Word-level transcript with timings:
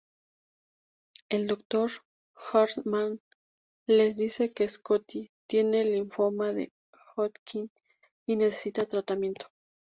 El 1.29 1.45
Dr. 1.45 1.91
Hartman 2.33 3.21
les 3.87 4.17
dice 4.17 4.51
que 4.51 4.67
Scotty 4.67 5.29
tiene 5.47 5.85
linfoma 5.85 6.53
de 6.53 6.73
Hodgkin 7.15 7.69
y 8.25 8.35
necesita 8.35 8.87
tratamiento. 8.87 9.45